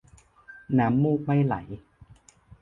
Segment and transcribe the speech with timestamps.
[0.77, 1.55] น้ำมูกไม่ไหล